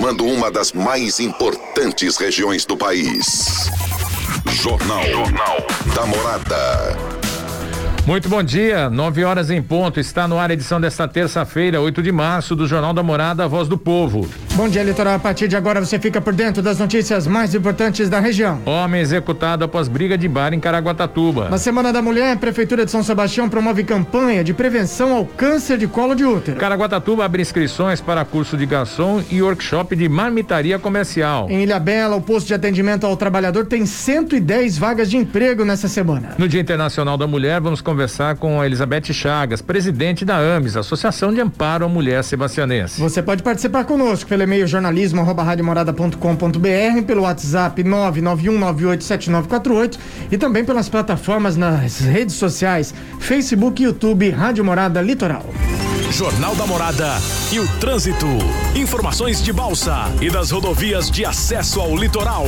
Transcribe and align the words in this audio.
informando 0.00 0.24
uma 0.24 0.50
das 0.50 0.72
mais 0.72 1.20
importantes 1.20 2.16
regiões 2.16 2.64
do 2.64 2.74
país. 2.74 3.70
Jornal, 4.46 5.04
Jornal 5.04 5.58
da 5.94 6.06
Morada. 6.06 6.96
Muito 8.06 8.26
bom 8.26 8.42
dia, 8.42 8.88
9 8.88 9.24
horas 9.24 9.50
em 9.50 9.60
ponto. 9.60 10.00
Está 10.00 10.26
no 10.26 10.38
ar 10.38 10.48
a 10.48 10.54
edição 10.54 10.80
desta 10.80 11.06
terça-feira, 11.06 11.82
8 11.82 12.02
de 12.02 12.10
março, 12.10 12.56
do 12.56 12.66
Jornal 12.66 12.94
da 12.94 13.02
Morada, 13.02 13.44
a 13.44 13.46
Voz 13.46 13.68
do 13.68 13.76
Povo. 13.76 14.26
Bom 14.56 14.68
dia, 14.68 14.82
litoral. 14.82 15.14
A 15.14 15.18
partir 15.18 15.48
de 15.48 15.56
agora 15.56 15.80
você 15.80 15.98
fica 15.98 16.20
por 16.20 16.34
dentro 16.34 16.60
das 16.60 16.78
notícias 16.78 17.26
mais 17.26 17.54
importantes 17.54 18.10
da 18.10 18.18
região. 18.20 18.60
Homem 18.66 19.00
executado 19.00 19.64
após 19.64 19.88
briga 19.88 20.18
de 20.18 20.28
bar 20.28 20.52
em 20.52 20.60
Caraguatatuba. 20.60 21.48
Na 21.48 21.56
Semana 21.56 21.92
da 21.92 22.02
Mulher, 22.02 22.32
a 22.32 22.36
Prefeitura 22.36 22.84
de 22.84 22.90
São 22.90 23.02
Sebastião 23.02 23.48
promove 23.48 23.84
campanha 23.84 24.42
de 24.44 24.52
prevenção 24.52 25.14
ao 25.16 25.24
câncer 25.24 25.78
de 25.78 25.86
colo 25.86 26.14
de 26.14 26.24
útero. 26.24 26.58
Caraguatatuba 26.58 27.24
abre 27.24 27.40
inscrições 27.40 28.00
para 28.00 28.24
curso 28.24 28.56
de 28.56 28.66
garçom 28.66 29.22
e 29.30 29.40
workshop 29.40 29.94
de 29.96 30.08
marmitaria 30.08 30.78
comercial. 30.78 31.48
Em 31.48 31.62
Ilha 31.62 31.78
Bela, 31.78 32.16
o 32.16 32.20
posto 32.20 32.48
de 32.48 32.54
atendimento 32.54 33.06
ao 33.06 33.16
trabalhador 33.16 33.64
tem 33.66 33.86
110 33.86 34.76
vagas 34.76 35.08
de 35.08 35.16
emprego 35.16 35.64
nessa 35.64 35.88
semana. 35.88 36.34
No 36.36 36.48
Dia 36.48 36.60
Internacional 36.60 37.16
da 37.16 37.26
Mulher, 37.26 37.60
vamos 37.60 37.80
conversar 37.80 38.36
com 38.36 38.60
a 38.60 38.66
Elizabeth 38.66 39.12
Chagas, 39.12 39.62
presidente 39.62 40.24
da 40.24 40.36
AMES, 40.36 40.76
Associação 40.76 41.32
de 41.32 41.40
Amparo 41.40 41.86
à 41.86 41.88
Mulher 41.88 42.22
Sebastianense. 42.24 43.00
Você 43.00 43.22
pode 43.22 43.42
participar 43.42 43.84
conosco 43.84 44.28
pelo 44.28 44.39
e-mail 44.44 44.66
jornalismo 44.66 45.24
jornalismo@radiomorada.com.br, 45.24 47.02
pelo 47.06 47.22
WhatsApp 47.22 47.82
991987948 47.82 49.98
e 50.30 50.36
também 50.38 50.64
pelas 50.64 50.88
plataformas 50.88 51.56
nas 51.56 51.98
redes 52.00 52.36
sociais 52.36 52.94
Facebook 53.18 53.82
YouTube 53.82 54.30
Rádio 54.30 54.64
Morada 54.64 55.00
Litoral. 55.00 55.44
Jornal 56.10 56.54
da 56.56 56.66
Morada 56.66 57.16
e 57.52 57.60
o 57.60 57.68
trânsito. 57.78 58.26
Informações 58.74 59.40
de 59.42 59.52
Balsa 59.52 60.10
e 60.20 60.28
das 60.28 60.50
rodovias 60.50 61.08
de 61.10 61.24
acesso 61.24 61.80
ao 61.80 61.96
litoral. 61.96 62.46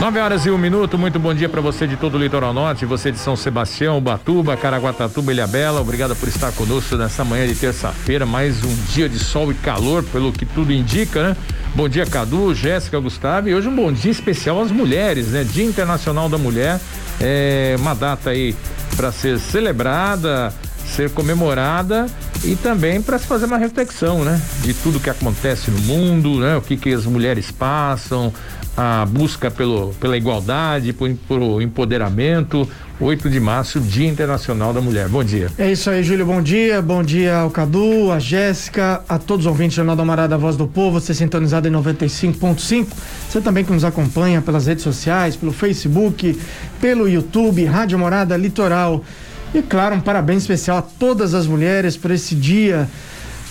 9 0.00 0.18
horas 0.18 0.44
e 0.44 0.50
um 0.50 0.58
minuto, 0.58 0.98
muito 0.98 1.18
bom 1.18 1.32
dia 1.32 1.48
para 1.48 1.60
você 1.60 1.86
de 1.86 1.96
todo 1.96 2.16
o 2.16 2.18
litoral 2.18 2.52
norte, 2.52 2.84
você 2.84 3.10
de 3.10 3.18
São 3.18 3.36
Sebastião, 3.36 4.00
Batuba, 4.00 4.56
Caraguatatuba, 4.56 5.32
Ilhabela, 5.32 5.80
obrigado 5.80 6.14
por 6.16 6.28
estar 6.28 6.52
conosco 6.52 6.96
nessa 6.96 7.24
manhã 7.24 7.46
de 7.46 7.54
terça-feira, 7.54 8.26
mais 8.26 8.62
um 8.64 8.74
dia 8.92 9.08
de 9.08 9.18
sol 9.18 9.50
e 9.50 9.54
calor, 9.54 10.02
pelo 10.02 10.32
que 10.32 10.44
tudo 10.44 10.72
indica, 10.72 11.30
né? 11.30 11.36
Bom 11.74 11.88
dia, 11.88 12.04
Cadu, 12.04 12.54
Jéssica, 12.54 12.98
Gustavo, 12.98 13.48
e 13.48 13.54
hoje 13.54 13.68
um 13.68 13.74
bom 13.74 13.90
dia 13.92 14.10
especial 14.10 14.60
às 14.60 14.70
mulheres, 14.70 15.28
né? 15.28 15.42
Dia 15.44 15.64
Internacional 15.64 16.28
da 16.28 16.36
Mulher, 16.36 16.80
é 17.20 17.76
uma 17.78 17.94
data 17.94 18.30
aí 18.30 18.54
para 18.96 19.10
ser 19.10 19.38
celebrada, 19.38 20.52
ser 20.84 21.10
comemorada 21.10 22.06
e 22.44 22.54
também 22.56 23.00
para 23.00 23.18
se 23.18 23.26
fazer 23.26 23.46
uma 23.46 23.58
reflexão, 23.58 24.24
né? 24.24 24.40
De 24.62 24.74
tudo 24.74 25.00
que 25.00 25.08
acontece 25.08 25.70
no 25.70 25.78
mundo, 25.80 26.40
né? 26.40 26.56
O 26.56 26.60
que 26.60 26.76
que 26.76 26.92
as 26.92 27.06
mulheres 27.06 27.50
passam, 27.50 28.32
a 28.76 29.06
busca 29.06 29.50
pelo, 29.50 29.94
pela 30.00 30.16
igualdade, 30.16 30.92
por, 30.92 31.10
por 31.28 31.62
empoderamento. 31.62 32.68
8 33.00 33.28
de 33.28 33.40
março, 33.40 33.80
Dia 33.80 34.08
Internacional 34.08 34.72
da 34.72 34.80
Mulher. 34.80 35.08
Bom 35.08 35.24
dia. 35.24 35.50
É 35.58 35.70
isso 35.70 35.90
aí, 35.90 36.02
Júlio. 36.04 36.24
Bom 36.24 36.40
dia. 36.40 36.80
Bom 36.80 37.02
dia 37.02 37.38
ao 37.38 37.50
Cadu, 37.50 38.12
a 38.12 38.20
Jéssica, 38.20 39.02
a 39.08 39.18
todos 39.18 39.46
os 39.46 39.50
ouvintes 39.50 39.74
do 39.74 39.76
Jornal 39.78 39.96
da 39.96 40.04
Marada 40.04 40.38
Voz 40.38 40.56
do 40.56 40.68
Povo, 40.68 41.00
você 41.00 41.12
sintonizado 41.12 41.66
em 41.66 41.72
95.5. 41.72 42.86
Você 43.28 43.40
também 43.40 43.64
que 43.64 43.72
nos 43.72 43.84
acompanha 43.84 44.40
pelas 44.40 44.66
redes 44.66 44.84
sociais, 44.84 45.34
pelo 45.34 45.52
Facebook, 45.52 46.38
pelo 46.80 47.08
YouTube, 47.08 47.64
Rádio 47.64 47.98
Morada 47.98 48.36
Litoral. 48.36 49.04
E 49.52 49.60
claro, 49.60 49.96
um 49.96 50.00
parabéns 50.00 50.42
especial 50.42 50.78
a 50.78 50.82
todas 50.82 51.34
as 51.34 51.46
mulheres 51.46 51.96
por 51.96 52.12
esse 52.12 52.34
dia 52.34 52.88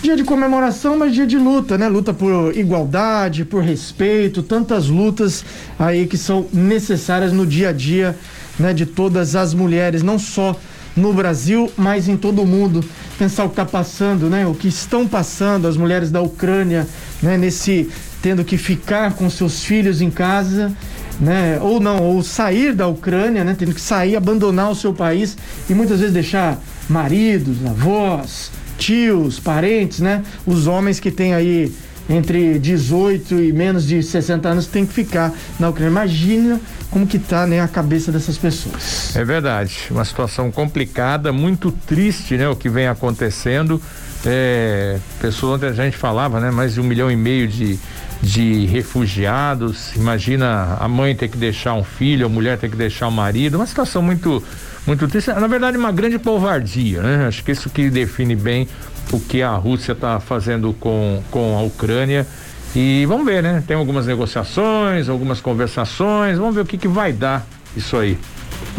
dia 0.04 0.16
de 0.16 0.22
comemoração, 0.22 0.98
mas 0.98 1.14
dia 1.14 1.26
de 1.26 1.38
luta, 1.38 1.78
né? 1.78 1.88
Luta 1.88 2.12
por 2.12 2.54
igualdade, 2.54 3.42
por 3.42 3.62
respeito, 3.62 4.42
tantas 4.42 4.86
lutas 4.86 5.42
aí 5.78 6.06
que 6.06 6.18
são 6.18 6.46
necessárias 6.52 7.32
no 7.32 7.46
dia 7.46 7.70
a 7.70 7.72
dia, 7.72 8.14
né? 8.58 8.74
De 8.74 8.84
todas 8.84 9.34
as 9.34 9.54
mulheres, 9.54 10.02
não 10.02 10.18
só 10.18 10.54
no 10.94 11.10
Brasil, 11.14 11.72
mas 11.74 12.06
em 12.06 12.18
todo 12.18 12.42
o 12.42 12.46
mundo. 12.46 12.84
Pensar 13.18 13.44
o 13.44 13.48
que 13.48 13.54
está 13.54 13.64
passando, 13.64 14.28
né? 14.28 14.46
O 14.46 14.54
que 14.54 14.68
estão 14.68 15.08
passando 15.08 15.66
as 15.66 15.74
mulheres 15.74 16.10
da 16.10 16.20
Ucrânia, 16.20 16.86
né? 17.22 17.38
Nesse 17.38 17.88
tendo 18.20 18.44
que 18.44 18.58
ficar 18.58 19.14
com 19.14 19.30
seus 19.30 19.64
filhos 19.64 20.02
em 20.02 20.10
casa, 20.10 20.70
né? 21.18 21.58
Ou 21.62 21.80
não, 21.80 22.02
ou 22.02 22.22
sair 22.22 22.74
da 22.74 22.86
Ucrânia, 22.86 23.42
né? 23.42 23.56
Tendo 23.58 23.72
que 23.72 23.80
sair, 23.80 24.16
abandonar 24.16 24.70
o 24.70 24.74
seu 24.74 24.92
país 24.92 25.34
e 25.68 25.72
muitas 25.72 26.00
vezes 26.00 26.12
deixar 26.12 26.60
maridos, 26.90 27.56
avós, 27.64 28.50
tios, 28.78 29.38
parentes, 29.40 30.00
né? 30.00 30.22
Os 30.46 30.66
homens 30.66 31.00
que 31.00 31.10
têm 31.10 31.34
aí 31.34 31.72
entre 32.08 32.58
18 32.58 33.34
e 33.34 33.52
menos 33.52 33.86
de 33.86 34.02
60 34.02 34.48
anos 34.48 34.66
tem 34.66 34.84
que 34.84 34.92
ficar 34.92 35.32
na 35.58 35.68
Ucrânia. 35.68 35.90
Imagina 35.90 36.60
como 36.90 37.06
que 37.06 37.18
tá, 37.18 37.46
né, 37.46 37.60
a 37.60 37.68
cabeça 37.68 38.12
dessas 38.12 38.36
pessoas. 38.36 39.16
É 39.16 39.24
verdade, 39.24 39.88
uma 39.90 40.04
situação 40.04 40.50
complicada, 40.50 41.32
muito 41.32 41.72
triste, 41.72 42.36
né, 42.36 42.48
o 42.48 42.54
que 42.54 42.68
vem 42.68 42.86
acontecendo. 42.86 43.80
É, 44.24 44.98
ontem 45.42 45.66
a 45.66 45.72
gente 45.72 45.96
falava, 45.96 46.40
né, 46.40 46.50
mais 46.50 46.74
de 46.74 46.80
um 46.80 46.84
milhão 46.84 47.10
e 47.10 47.16
meio 47.16 47.48
de, 47.48 47.78
de 48.22 48.66
refugiados. 48.66 49.94
Imagina 49.96 50.76
a 50.78 50.88
mãe 50.88 51.14
ter 51.14 51.28
que 51.28 51.36
deixar 51.36 51.74
um 51.74 51.84
filho, 51.84 52.26
a 52.26 52.28
mulher 52.28 52.58
ter 52.58 52.70
que 52.70 52.76
deixar 52.76 53.06
o 53.06 53.10
um 53.10 53.12
marido, 53.12 53.56
uma 53.56 53.66
situação 53.66 54.02
muito 54.02 54.42
muito 54.86 55.08
triste. 55.08 55.32
Na 55.32 55.46
verdade, 55.46 55.76
uma 55.76 55.92
grande 55.92 56.18
covardia, 56.18 57.02
né? 57.02 57.26
Acho 57.26 57.42
que 57.42 57.52
isso 57.52 57.70
que 57.70 57.90
define 57.90 58.36
bem 58.36 58.68
o 59.12 59.20
que 59.20 59.42
a 59.42 59.54
Rússia 59.54 59.92
está 59.92 60.20
fazendo 60.20 60.74
com, 60.74 61.22
com 61.30 61.56
a 61.58 61.62
Ucrânia. 61.62 62.26
E 62.74 63.06
vamos 63.06 63.24
ver, 63.24 63.42
né? 63.42 63.62
Tem 63.66 63.76
algumas 63.76 64.06
negociações, 64.06 65.08
algumas 65.08 65.40
conversações, 65.40 66.38
vamos 66.38 66.54
ver 66.54 66.62
o 66.62 66.66
que, 66.66 66.76
que 66.76 66.88
vai 66.88 67.12
dar 67.12 67.46
isso 67.76 67.96
aí. 67.96 68.18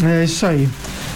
É 0.03 0.23
isso 0.23 0.45
aí. 0.45 0.67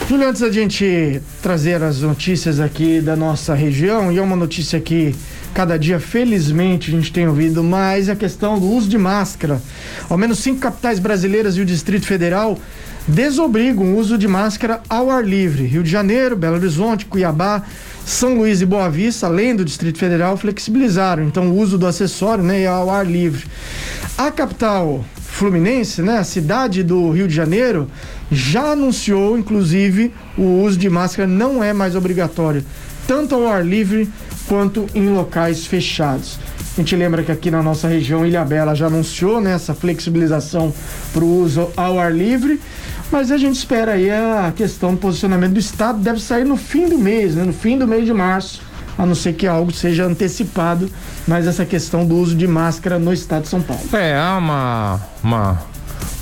Júlio, 0.08 0.28
antes 0.28 0.42
da 0.42 0.52
gente 0.52 1.22
trazer 1.42 1.84
as 1.84 2.02
notícias 2.02 2.60
aqui 2.60 3.02
da 3.02 3.16
nossa 3.16 3.54
região, 3.54 4.12
e 4.12 4.18
é 4.18 4.22
uma 4.22 4.36
notícia 4.36 4.80
que 4.80 5.14
cada 5.60 5.78
dia, 5.78 6.00
felizmente, 6.00 6.90
a 6.90 6.96
gente 6.96 7.12
tem 7.12 7.28
ouvido 7.28 7.62
mais, 7.62 8.08
a 8.08 8.16
questão 8.16 8.58
do 8.58 8.66
uso 8.66 8.88
de 8.88 8.98
máscara. 8.98 9.62
Ao 10.10 10.18
menos 10.18 10.40
cinco 10.40 10.62
capitais 10.62 11.00
brasileiras 11.00 11.58
e 11.58 11.60
o 11.60 11.66
Distrito 11.66 12.06
Federal 12.06 12.58
desobrigam 13.06 13.88
o 13.88 13.98
uso 13.98 14.18
de 14.18 14.26
máscara 14.26 14.80
ao 14.88 15.12
ar 15.12 15.22
livre. 15.22 15.66
Rio 15.66 15.84
de 15.84 15.90
Janeiro, 15.90 16.38
Belo 16.38 16.56
Horizonte, 16.56 17.06
Cuiabá, 17.06 17.64
São 18.06 18.36
Luís 18.36 18.62
e 18.62 18.66
Boa 18.66 18.90
Vista, 18.90 19.28
além 19.28 19.54
do 19.54 19.66
Distrito 19.66 20.00
Federal, 20.00 20.38
flexibilizaram 20.38 21.24
então 21.24 21.50
o 21.50 21.58
uso 21.58 21.78
do 21.78 21.86
acessório 21.86 22.42
né, 22.42 22.66
ao 22.66 22.90
ar 22.90 23.06
livre. 23.06 23.46
A 24.18 24.32
capital 24.32 25.04
fluminense, 25.14 26.02
né, 26.02 26.20
a 26.20 26.24
cidade 26.24 26.84
do 26.84 27.12
Rio 27.12 27.28
de 27.28 27.36
Janeiro, 27.36 27.92
já 28.32 28.72
anunciou, 28.72 29.38
inclusive, 29.38 30.14
o 30.38 30.64
uso 30.64 30.78
de 30.78 30.90
máscara 30.90 31.28
não 31.28 31.62
é 31.62 31.74
mais 31.74 31.98
obrigatório, 31.98 32.64
tanto 33.06 33.36
ao 33.36 33.46
ar 33.46 33.66
livre 33.66 34.08
quanto 34.50 34.88
em 34.96 35.08
locais 35.10 35.68
fechados. 35.68 36.40
A 36.74 36.82
gente 36.82 36.96
lembra 36.96 37.22
que 37.24 37.32
aqui 37.32 37.52
na 37.52 37.62
nossa 37.62 37.88
região 37.88 38.26
Ilha 38.26 38.44
Bela 38.44 38.74
já 38.74 38.88
anunciou 38.88 39.40
né, 39.40 39.54
essa 39.54 39.76
flexibilização 39.76 40.74
para 41.14 41.24
o 41.24 41.42
uso 41.42 41.70
ao 41.78 42.00
ar 42.00 42.12
livre. 42.12 42.60
Mas 43.12 43.32
a 43.32 43.38
gente 43.38 43.56
espera 43.56 43.94
aí 43.94 44.10
a 44.10 44.52
questão 44.56 44.92
do 44.92 44.98
posicionamento 44.98 45.54
do 45.54 45.60
Estado 45.60 46.00
deve 46.00 46.20
sair 46.20 46.44
no 46.44 46.58
fim 46.58 46.88
do 46.88 46.98
mês, 46.98 47.36
né? 47.36 47.44
no 47.44 47.54
fim 47.54 47.78
do 47.78 47.88
mês 47.88 48.06
de 48.06 48.14
março, 48.14 48.62
a 48.98 49.06
não 49.06 49.16
ser 49.16 49.34
que 49.34 49.48
algo 49.48 49.72
seja 49.72 50.06
antecipado, 50.06 50.90
mas 51.28 51.48
essa 51.48 51.66
questão 51.66 52.06
do 52.06 52.16
uso 52.16 52.36
de 52.36 52.48
máscara 52.48 53.00
no 53.00 53.12
Estado 53.12 53.44
de 53.44 53.50
São 53.50 53.62
Paulo. 53.62 53.82
É, 53.94 54.16
há 54.16 54.38
uma, 54.38 55.02
uma 55.24 55.62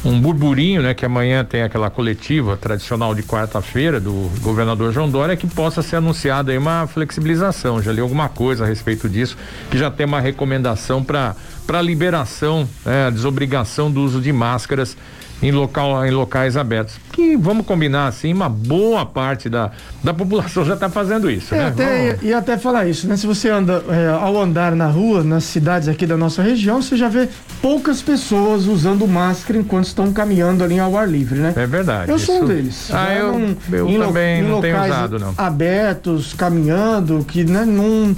um 0.05 0.19
burburinho, 0.21 0.81
né, 0.81 0.93
que 0.93 1.05
amanhã 1.05 1.43
tem 1.43 1.63
aquela 1.63 1.89
coletiva 1.89 2.55
tradicional 2.55 3.15
de 3.15 3.23
quarta-feira 3.23 3.99
do 3.99 4.31
governador 4.41 4.93
João 4.93 5.09
Dória 5.09 5.35
que 5.35 5.47
possa 5.47 5.81
ser 5.81 5.97
anunciada 5.97 6.51
aí 6.51 6.57
uma 6.57 6.87
flexibilização. 6.87 7.81
Já 7.81 7.91
li 7.91 7.99
alguma 7.99 8.29
coisa 8.29 8.63
a 8.63 8.67
respeito 8.67 9.09
disso, 9.09 9.37
que 9.69 9.77
já 9.77 9.89
tem 9.89 10.05
uma 10.05 10.19
recomendação 10.19 11.03
para 11.03 11.35
para 11.65 11.81
liberação, 11.81 12.67
né, 12.85 13.07
a 13.07 13.09
desobrigação 13.09 13.91
do 13.91 14.01
uso 14.01 14.21
de 14.21 14.31
máscaras 14.31 14.95
em, 15.41 15.51
local, 15.51 16.05
em 16.05 16.11
locais 16.11 16.57
abertos. 16.57 16.95
Que 17.11 17.35
vamos 17.35 17.65
combinar 17.65 18.07
assim, 18.07 18.33
uma 18.33 18.49
boa 18.49 19.05
parte 19.05 19.49
da, 19.49 19.71
da 20.03 20.13
população 20.13 20.65
já 20.65 20.73
está 20.73 20.89
fazendo 20.89 21.29
isso. 21.29 21.53
É, 21.53 21.57
né? 21.57 21.67
até, 21.67 22.19
e, 22.21 22.27
e, 22.27 22.33
até 22.33 22.57
falar 22.57 22.87
isso, 22.87 23.07
né? 23.07 23.17
Se 23.17 23.25
você 23.27 23.49
anda 23.49 23.83
é, 23.89 24.09
ao 24.09 24.39
andar 24.39 24.75
na 24.75 24.87
rua, 24.87 25.23
nas 25.23 25.43
cidades 25.43 25.87
aqui 25.87 26.05
da 26.05 26.17
nossa 26.17 26.41
região, 26.41 26.81
você 26.81 26.95
já 26.95 27.09
vê 27.09 27.27
poucas 27.61 28.01
pessoas 28.01 28.65
usando 28.65 29.07
máscara 29.07 29.59
enquanto 29.59 29.85
estão 29.85 30.11
caminhando 30.11 30.63
ali 30.63 30.79
ao 30.79 30.97
ar 30.97 31.07
livre, 31.07 31.39
né? 31.39 31.53
É 31.55 31.65
verdade. 31.65 32.11
Eu 32.11 32.19
sou 32.19 32.43
um 32.43 32.45
deles. 32.45 32.89
Ah, 32.91 33.13
eu, 33.13 33.55
eu 33.71 33.89
em, 33.89 33.99
também 33.99 34.43
não 34.43 34.61
tenho 34.61 34.83
usado, 34.83 35.19
não. 35.19 35.33
Abertos, 35.37 36.33
caminhando, 36.33 37.25
que 37.27 37.43
né, 37.43 37.65
não 37.65 38.15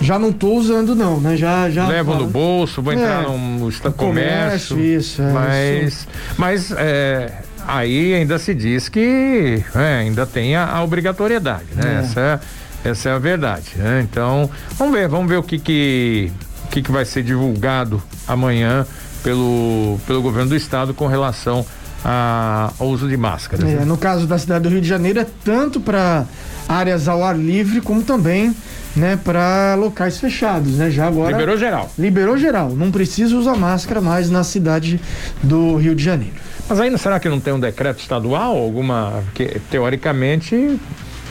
já 0.00 0.18
não 0.18 0.32
tô 0.32 0.54
usando 0.54 0.94
não, 0.94 1.20
né? 1.20 1.36
Já 1.36 1.70
já 1.70 1.86
levo 1.86 2.14
no 2.14 2.26
bolso, 2.26 2.82
vou 2.82 2.92
entrar 2.92 3.24
é, 3.24 3.28
num 3.28 3.70
comércio, 3.92 3.92
comércio, 3.96 4.80
isso, 4.80 5.22
é, 5.22 5.32
mas 5.32 5.92
isso. 5.92 6.08
mas 6.38 6.72
é, 6.72 7.42
aí 7.66 8.14
ainda 8.14 8.38
se 8.38 8.54
diz 8.54 8.88
que 8.88 9.62
é, 9.74 9.98
ainda 9.98 10.26
tem 10.26 10.56
a, 10.56 10.66
a 10.66 10.82
obrigatoriedade, 10.82 11.66
né? 11.74 11.96
É. 11.96 12.04
Essa 12.04 12.40
essa 12.82 13.08
é 13.10 13.12
a 13.12 13.18
verdade, 13.18 13.72
né? 13.76 14.06
Então, 14.10 14.48
vamos 14.76 14.94
ver, 14.94 15.06
vamos 15.06 15.28
ver 15.28 15.36
o 15.36 15.42
que 15.42 15.58
que 15.58 16.32
que, 16.70 16.82
que 16.82 16.92
vai 16.92 17.04
ser 17.04 17.22
divulgado 17.22 18.02
amanhã 18.26 18.86
pelo, 19.22 19.98
pelo 20.06 20.22
governo 20.22 20.50
do 20.50 20.56
estado 20.56 20.94
com 20.94 21.06
relação 21.06 21.60
a, 21.60 21.64
ao 22.04 22.88
uso 22.88 23.08
de 23.08 23.16
máscaras. 23.16 23.64
É, 23.64 23.76
né? 23.76 23.84
no 23.84 23.96
caso 23.96 24.26
da 24.26 24.38
cidade 24.38 24.64
do 24.64 24.70
Rio 24.70 24.80
de 24.80 24.88
Janeiro, 24.88 25.20
é 25.20 25.26
tanto 25.44 25.80
para 25.80 26.24
áreas 26.68 27.08
ao 27.08 27.22
ar 27.24 27.38
livre, 27.38 27.80
como 27.80 28.02
também 28.02 28.54
né, 28.96 29.18
para 29.22 29.74
locais 29.76 30.18
fechados, 30.18 30.76
né? 30.76 30.90
Já 30.90 31.06
agora 31.06 31.32
Liberou 31.32 31.56
geral. 31.56 31.90
liberou 31.98 32.36
geral, 32.36 32.70
não 32.70 32.90
precisa 32.90 33.36
usar 33.36 33.56
máscara 33.56 34.00
mais 34.00 34.30
na 34.30 34.42
cidade 34.42 35.00
do 35.42 35.76
Rio 35.76 35.94
de 35.94 36.02
Janeiro. 36.02 36.34
Mas 36.68 36.80
ainda 36.80 36.98
será 36.98 37.18
que 37.18 37.28
não 37.28 37.40
tem 37.40 37.52
um 37.52 37.60
decreto 37.60 38.00
estadual? 38.00 38.56
Alguma. 38.56 39.24
que 39.34 39.60
teoricamente, 39.70 40.78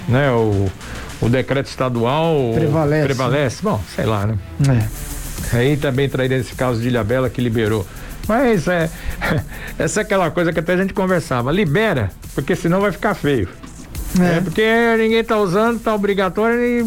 né, 0.08 0.32
o, 0.32 0.68
o 1.22 1.30
decreto 1.30 1.68
estadual 1.68 2.52
Prevalece. 2.54 3.06
prevalece. 3.06 3.64
Bom, 3.64 3.82
sei 3.96 4.06
lá, 4.06 4.26
né? 4.28 4.38
É. 4.70 5.58
Aí 5.58 5.78
também 5.78 6.10
traíram 6.10 6.36
esse 6.38 6.54
caso 6.56 6.82
de 6.82 6.90
Ilhabela 6.90 7.30
que 7.30 7.42
liberou. 7.42 7.86
Mas 8.30 8.68
é. 8.68 8.88
Essa 9.80 10.02
é 10.02 10.04
aquela 10.04 10.30
coisa 10.30 10.54
que 10.54 10.60
até 10.60 10.74
a 10.74 10.78
gente 10.78 10.94
conversava. 10.94 11.52
Libera, 11.52 12.12
porque 12.36 12.56
senão 12.56 12.80
vai 12.80 12.92
ficar 12.92 13.16
feio. 13.16 13.50
É, 14.20 14.38
É. 14.38 14.42
porque 14.42 14.64
ninguém 14.98 15.24
tá 15.24 15.38
usando, 15.38 15.80
tá 15.80 15.94
obrigatório 15.94 16.60
e 16.60 16.84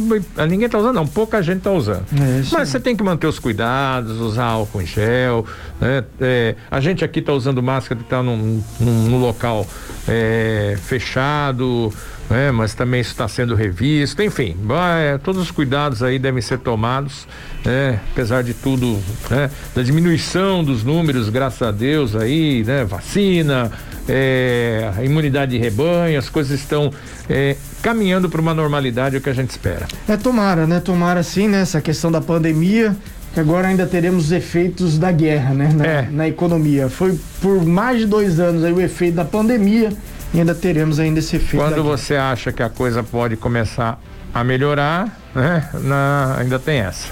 ninguém 0.49 0.69
tá 0.69 0.79
usando, 0.79 0.95
não, 0.97 1.07
pouca 1.07 1.41
gente 1.43 1.61
tá 1.61 1.71
usando. 1.71 2.05
É, 2.21 2.43
Mas 2.53 2.69
você 2.69 2.81
tem 2.81 2.97
que 2.97 3.03
manter 3.03 3.27
os 3.29 3.39
cuidados, 3.39 4.19
usar 4.21 4.45
álcool 4.45 4.83
em 4.83 4.87
gel, 4.87 5.47
né? 5.81 6.05
É, 6.21 6.57
a 6.71 6.81
gente 6.81 7.05
aqui 7.05 7.21
tá 7.23 7.33
usando 7.33 7.63
máscara 7.63 8.01
que 8.01 8.09
tá 8.09 8.23
num, 8.23 8.63
num, 8.81 9.09
num 9.09 9.21
local 9.21 9.65
é, 10.09 10.77
fechado, 10.83 11.93
né? 12.33 12.51
Mas 12.51 12.75
também 12.75 13.01
isso 13.01 13.11
está 13.11 13.29
sendo 13.29 13.55
revisto, 13.55 14.23
enfim, 14.23 14.57
vai, 14.65 15.19
todos 15.23 15.43
os 15.43 15.51
cuidados 15.51 16.03
aí 16.03 16.19
devem 16.19 16.41
ser 16.41 16.59
tomados, 16.59 17.27
né? 17.65 18.01
Apesar 18.13 18.43
de 18.43 18.55
tudo, 18.55 18.99
né? 19.31 19.51
Da 19.75 19.83
diminuição 19.83 20.65
dos 20.65 20.83
números, 20.83 21.29
graças 21.29 21.63
a 21.63 21.71
Deus 21.71 22.17
aí, 22.17 22.65
né? 22.67 22.85
Vacina, 22.85 23.71
é, 24.09 24.91
a 24.97 25.05
imunidade 25.05 25.53
de 25.53 25.59
rebanho, 25.59 26.19
as 26.19 26.29
coisas 26.29 26.59
estão 26.59 26.91
é, 27.29 27.57
caminhando 27.83 28.29
para 28.31 28.41
uma 28.41 28.55
normalidade, 28.55 29.15
é 29.17 29.19
o 29.19 29.23
que 29.23 29.31
a 29.31 29.35
gente 29.35 29.51
espera. 29.51 29.87
É, 30.09 30.17
tomara, 30.17 30.67
né? 30.67 30.81
Tomara 30.81 31.23
sim, 31.23 31.49
né? 31.49 31.61
Essa 31.61 31.81
questão 31.81 32.11
da 32.11 32.21
pandemia, 32.21 32.97
que 33.35 33.41
agora 33.41 33.69
ainda 33.69 33.87
teremos 33.87 34.27
os 34.27 34.33
efeitos 34.33 34.99
da 34.99 35.13
guerra, 35.13 35.55
né? 35.55 35.71
Na, 35.75 35.87
É. 35.87 36.09
na 36.11 36.29
economia. 36.29 36.89
Foi 36.89 37.19
por 37.41 37.65
mais 37.65 37.99
de 38.01 38.07
dois 38.07 38.41
anos 38.41 38.65
aí 38.65 38.73
o 38.73 38.81
efeito 38.81 39.15
da 39.17 39.25
pandemia 39.25 39.91
e 40.35 40.39
ainda 40.41 40.55
teremos 40.55 40.99
ainda 40.99 41.19
esse 41.19 41.37
efeito. 41.37 41.57
Quando 41.57 41.77
da 41.77 41.83
guerra. 41.83 41.97
você 41.97 42.17
acha 42.17 42.53
que 42.53 42.63
a 42.63 42.69
coisa 42.69 43.03
pode 43.03 43.37
começar 43.37 44.01
a 44.35 44.43
melhorar, 44.43 45.19
né? 45.35 45.69
Na- 45.83 46.37
ainda 46.39 46.59
tem 46.59 46.81
essa. 46.81 47.07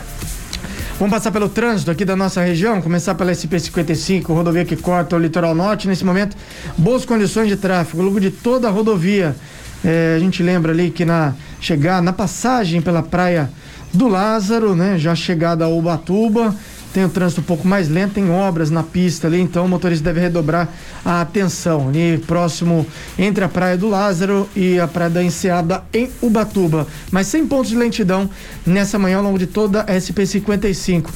Vamos 0.99 1.15
passar 1.15 1.31
pelo 1.31 1.49
trânsito 1.49 1.91
aqui 1.91 2.05
da 2.05 2.15
nossa 2.15 2.43
região, 2.43 2.81
começar 2.83 3.15
pela 3.15 3.33
SP-55, 3.33 4.27
rodovia 4.35 4.65
que 4.67 4.77
corta 4.77 5.17
o 5.17 5.19
litoral 5.19 5.55
norte. 5.55 5.89
Nesse 5.89 6.05
momento, 6.05 6.37
boas 6.77 7.05
condições 7.07 7.49
de 7.49 7.57
tráfego, 7.57 8.01
ao 8.03 8.09
longo 8.09 8.21
de 8.21 8.31
toda 8.31 8.69
a 8.69 8.71
rodovia. 8.71 9.35
É, 9.83 10.15
a 10.17 10.19
gente 10.19 10.43
lembra 10.43 10.73
ali 10.73 10.91
que 10.91 11.07
na 11.07 11.33
chegar 11.59 12.03
na 12.03 12.13
passagem 12.13 12.83
pela 12.83 13.03
praia 13.03 13.51
do 13.95 14.09
Lázaro, 14.09 14.75
né? 14.77 14.99
Já 14.99 15.15
chegada 15.15 15.65
a 15.65 15.69
Ubatuba, 15.69 16.55
tem 16.93 17.05
o 17.05 17.09
trânsito 17.09 17.41
um 17.41 17.45
pouco 17.45 17.67
mais 17.67 17.89
lento, 17.89 18.15
tem 18.15 18.31
obras 18.31 18.71
na 18.71 18.83
pista 18.83 19.27
ali, 19.27 19.41
então 19.41 19.65
o 19.65 19.69
motorista 19.69 20.05
deve 20.05 20.21
redobrar 20.21 20.69
a 21.05 21.21
atenção 21.21 21.89
ali 21.89 22.19
próximo 22.27 22.87
entre 23.19 23.45
a 23.45 23.49
Praia 23.49 23.77
do 23.77 23.89
Lázaro 23.89 24.49
e 24.55 24.79
a 24.79 24.89
Praia 24.89 25.11
da 25.11 25.23
Enseada 25.23 25.85
em 25.93 26.11
Ubatuba. 26.21 26.87
Mas 27.11 27.29
sem 27.29 27.47
pontos 27.47 27.71
de 27.71 27.77
lentidão 27.77 28.29
nessa 28.67 28.99
manhã 28.99 29.19
ao 29.19 29.23
longo 29.23 29.39
de 29.39 29.47
toda 29.47 29.83
a 29.83 29.87
SP-55. 29.87 31.09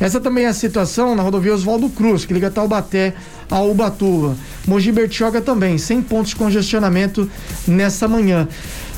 Essa 0.00 0.20
também 0.20 0.44
é 0.44 0.48
a 0.48 0.54
situação 0.54 1.14
na 1.14 1.22
rodovia 1.22 1.54
Oswaldo 1.54 1.88
Cruz, 1.88 2.24
que 2.24 2.34
liga 2.34 2.50
Taubaté 2.50 3.14
a 3.50 3.60
Ubatuba. 3.60 4.36
Mogi 4.66 4.92
Bertioga 4.92 5.40
também, 5.40 5.76
sem 5.78 6.00
pontos 6.00 6.30
de 6.30 6.36
congestionamento 6.36 7.30
nessa 7.66 8.08
manhã. 8.08 8.48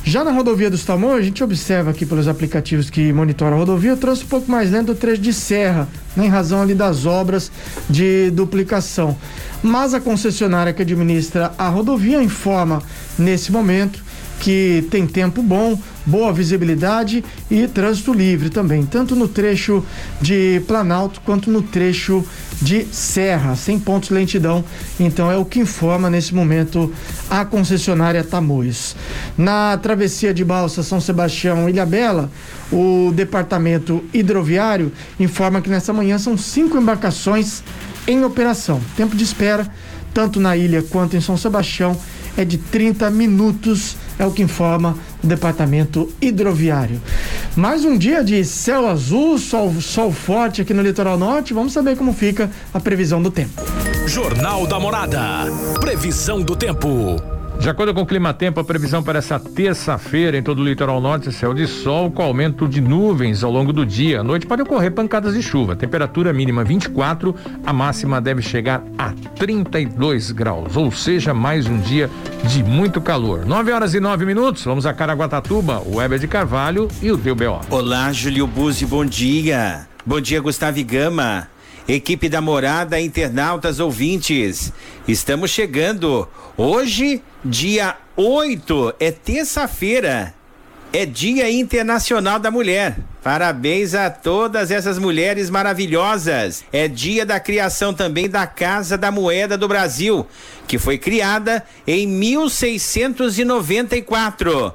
Já 0.06 0.22
na 0.22 0.30
rodovia 0.30 0.68
dos 0.68 0.84
Tamoios, 0.84 1.20
a 1.20 1.22
gente 1.22 1.42
observa 1.42 1.90
aqui 1.90 2.04
pelos 2.04 2.28
aplicativos 2.28 2.90
que 2.90 3.10
monitoram 3.10 3.56
a 3.56 3.60
rodovia, 3.60 3.94
o 3.94 3.96
trânsito 3.96 4.26
um 4.26 4.28
pouco 4.28 4.50
mais 4.50 4.70
lento 4.70 4.88
do 4.88 4.94
trecho 4.94 5.22
de 5.22 5.32
serra, 5.32 5.88
né, 6.14 6.26
em 6.26 6.28
razão 6.28 6.60
ali 6.60 6.74
das 6.74 7.06
obras 7.06 7.50
de 7.88 8.30
duplicação. 8.30 9.16
Mas 9.62 9.94
a 9.94 10.00
concessionária 10.00 10.74
que 10.74 10.82
administra 10.82 11.54
a 11.56 11.68
rodovia 11.68 12.22
informa 12.22 12.82
nesse 13.18 13.50
momento 13.50 14.04
que 14.40 14.86
tem 14.90 15.06
tempo 15.06 15.42
bom, 15.42 15.78
boa 16.04 16.32
visibilidade 16.32 17.24
e 17.50 17.66
trânsito 17.66 18.12
livre 18.12 18.50
também, 18.50 18.84
tanto 18.84 19.16
no 19.16 19.26
trecho 19.26 19.84
de 20.20 20.62
Planalto 20.66 21.20
quanto 21.22 21.50
no 21.50 21.62
trecho 21.62 22.24
de 22.60 22.84
Serra, 22.92 23.56
sem 23.56 23.78
pontos 23.78 24.08
de 24.08 24.14
lentidão. 24.14 24.64
Então 24.98 25.30
é 25.30 25.36
o 25.36 25.44
que 25.44 25.60
informa 25.60 26.10
nesse 26.10 26.34
momento 26.34 26.92
a 27.30 27.44
concessionária 27.44 28.22
Tamoios. 28.22 28.94
Na 29.36 29.76
travessia 29.78 30.34
de 30.34 30.44
Balsa 30.44 30.82
São 30.82 31.00
Sebastião 31.00 31.68
Ilhabela, 31.68 32.30
o 32.72 33.12
departamento 33.14 34.04
hidroviário 34.12 34.92
informa 35.18 35.60
que 35.60 35.70
nessa 35.70 35.92
manhã 35.92 36.18
são 36.18 36.36
cinco 36.36 36.76
embarcações 36.78 37.62
em 38.06 38.24
operação. 38.24 38.80
Tempo 38.96 39.16
de 39.16 39.24
espera, 39.24 39.66
tanto 40.12 40.38
na 40.38 40.56
ilha 40.56 40.82
quanto 40.82 41.16
em 41.16 41.20
São 41.20 41.36
Sebastião, 41.36 41.96
é 42.36 42.44
de 42.44 42.58
30 42.58 43.10
minutos, 43.10 43.96
é 44.18 44.26
o 44.26 44.30
que 44.30 44.42
informa 44.42 44.96
o 45.22 45.26
departamento 45.26 46.12
hidroviário. 46.20 47.00
Mais 47.56 47.84
um 47.84 47.96
dia 47.96 48.22
de 48.22 48.44
céu 48.44 48.86
azul, 48.86 49.38
sol, 49.38 49.72
sol 49.80 50.12
forte 50.12 50.62
aqui 50.62 50.74
no 50.74 50.82
litoral 50.82 51.18
norte. 51.18 51.54
Vamos 51.54 51.72
saber 51.72 51.96
como 51.96 52.12
fica 52.12 52.50
a 52.72 52.80
previsão 52.80 53.22
do 53.22 53.30
tempo. 53.30 53.62
Jornal 54.06 54.66
da 54.66 54.78
Morada. 54.78 55.20
Previsão 55.80 56.42
do 56.42 56.54
tempo. 56.54 57.33
De 57.60 57.70
acordo 57.70 57.94
com 57.94 58.02
o 58.02 58.06
Clima 58.06 58.34
Tempo, 58.34 58.60
a 58.60 58.64
previsão 58.64 59.02
para 59.02 59.18
essa 59.18 59.40
terça-feira 59.40 60.36
em 60.36 60.42
todo 60.42 60.60
o 60.60 60.64
litoral 60.64 61.00
norte 61.00 61.30
é 61.30 61.32
céu 61.32 61.54
de 61.54 61.66
sol 61.66 62.10
com 62.10 62.22
aumento 62.22 62.68
de 62.68 62.78
nuvens 62.78 63.42
ao 63.42 63.50
longo 63.50 63.72
do 63.72 63.86
dia. 63.86 64.20
À 64.20 64.22
noite 64.22 64.46
pode 64.46 64.60
ocorrer 64.60 64.92
pancadas 64.92 65.32
de 65.32 65.42
chuva. 65.42 65.74
Temperatura 65.74 66.30
mínima 66.32 66.62
24, 66.62 67.34
a 67.64 67.72
máxima 67.72 68.20
deve 68.20 68.42
chegar 68.42 68.82
a 68.98 69.12
32 69.36 70.30
graus, 70.30 70.76
ou 70.76 70.92
seja, 70.92 71.32
mais 71.32 71.66
um 71.66 71.78
dia 71.78 72.10
de 72.44 72.62
muito 72.62 73.00
calor. 73.00 73.46
9 73.46 73.72
horas 73.72 73.94
e 73.94 74.00
9 74.00 74.26
minutos, 74.26 74.62
vamos 74.64 74.84
a 74.84 74.92
Caraguatatuba, 74.92 75.80
o 75.86 75.96
Weber 75.96 76.18
de 76.18 76.28
Carvalho 76.28 76.88
e 77.00 77.10
o 77.10 77.16
Deu 77.16 77.34
B.O. 77.34 77.60
Olá, 77.70 78.12
Júlio 78.12 78.46
Buzzi, 78.46 78.84
bom 78.84 79.06
dia. 79.06 79.86
Bom 80.04 80.20
dia, 80.20 80.38
Gustavo 80.38 80.84
Gama. 80.84 81.53
Equipe 81.86 82.30
da 82.30 82.40
Morada, 82.40 82.98
internautas 82.98 83.78
ouvintes. 83.78 84.72
Estamos 85.06 85.50
chegando. 85.50 86.26
Hoje, 86.56 87.20
dia 87.44 87.94
8, 88.16 88.94
é 88.98 89.10
terça-feira. 89.10 90.32
É 90.94 91.04
Dia 91.04 91.50
Internacional 91.50 92.38
da 92.38 92.50
Mulher. 92.50 92.96
Parabéns 93.22 93.94
a 93.94 94.08
todas 94.08 94.70
essas 94.70 94.98
mulheres 94.98 95.50
maravilhosas. 95.50 96.64
É 96.72 96.88
dia 96.88 97.26
da 97.26 97.38
criação 97.40 97.92
também 97.92 98.30
da 98.30 98.46
Casa 98.46 98.96
da 98.96 99.10
Moeda 99.10 99.58
do 99.58 99.66
Brasil, 99.66 100.24
que 100.68 100.78
foi 100.78 100.96
criada 100.96 101.64
em 101.86 102.06
1694. 102.06 104.72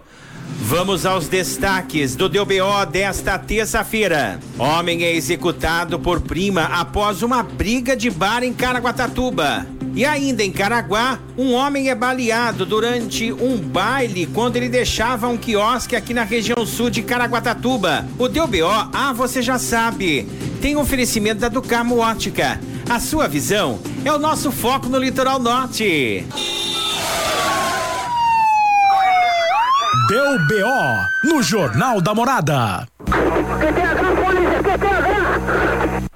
Vamos 0.57 1.05
aos 1.05 1.27
destaques 1.27 2.15
do 2.15 2.29
DBO 2.29 2.85
desta 2.91 3.37
terça-feira. 3.37 4.39
Homem 4.57 5.03
é 5.03 5.15
executado 5.15 5.99
por 5.99 6.21
prima 6.21 6.63
após 6.63 7.21
uma 7.23 7.41
briga 7.41 7.95
de 7.95 8.09
bar 8.09 8.43
em 8.43 8.53
Caraguatatuba. 8.53 9.65
E 9.95 10.05
ainda 10.05 10.43
em 10.43 10.51
Caraguá, 10.51 11.19
um 11.37 11.53
homem 11.53 11.89
é 11.89 11.95
baleado 11.95 12.65
durante 12.65 13.33
um 13.33 13.57
baile 13.57 14.27
quando 14.27 14.55
ele 14.55 14.69
deixava 14.69 15.27
um 15.27 15.37
quiosque 15.37 15.95
aqui 15.95 16.13
na 16.13 16.23
região 16.23 16.65
sul 16.65 16.89
de 16.89 17.01
Caraguatatuba. 17.01 18.05
O 18.17 18.27
DBO, 18.27 18.89
ah, 18.93 19.13
você 19.13 19.41
já 19.41 19.57
sabe, 19.57 20.27
tem 20.61 20.77
oferecimento 20.77 21.39
da 21.39 21.49
Ducamo 21.49 21.97
Ótica. 21.97 22.59
A 22.89 22.99
sua 22.99 23.27
visão 23.27 23.79
é 24.05 24.11
o 24.11 24.19
nosso 24.19 24.51
foco 24.51 24.87
no 24.87 24.97
litoral 24.97 25.39
norte. 25.39 26.25
Deu 30.09 30.39
BO 30.39 31.05
no 31.23 31.43
Jornal 31.43 32.01
da 32.01 32.15
Morada. 32.15 32.87